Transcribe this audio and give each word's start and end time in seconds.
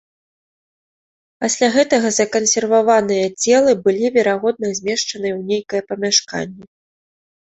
Пасля 1.43 1.67
гэтага 1.75 2.07
закансерваваныя 2.19 3.25
цела 3.43 3.71
былі, 3.85 4.05
верагодна, 4.17 4.67
змешчаныя 4.79 5.33
ў 5.39 5.41
нейкае 5.51 5.81
памяшканне. 5.91 6.65